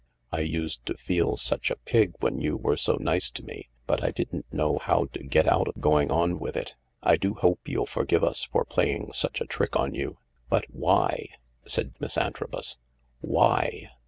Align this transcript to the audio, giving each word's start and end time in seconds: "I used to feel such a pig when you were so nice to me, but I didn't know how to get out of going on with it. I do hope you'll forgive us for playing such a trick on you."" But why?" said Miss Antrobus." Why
"I 0.31 0.39
used 0.39 0.83
to 0.87 0.97
feel 0.97 1.37
such 1.37 1.69
a 1.69 1.75
pig 1.75 2.15
when 2.21 2.41
you 2.41 2.57
were 2.57 2.75
so 2.75 2.95
nice 2.95 3.29
to 3.29 3.43
me, 3.43 3.69
but 3.85 4.03
I 4.03 4.09
didn't 4.09 4.51
know 4.51 4.79
how 4.79 5.05
to 5.13 5.23
get 5.23 5.47
out 5.47 5.67
of 5.67 5.79
going 5.79 6.09
on 6.11 6.39
with 6.39 6.57
it. 6.57 6.73
I 7.03 7.17
do 7.17 7.35
hope 7.35 7.67
you'll 7.69 7.85
forgive 7.85 8.23
us 8.23 8.45
for 8.45 8.65
playing 8.65 9.13
such 9.13 9.41
a 9.41 9.45
trick 9.45 9.75
on 9.75 9.93
you."" 9.93 10.17
But 10.49 10.65
why?" 10.71 11.27
said 11.67 11.93
Miss 11.99 12.17
Antrobus." 12.17 12.79
Why 13.21 13.91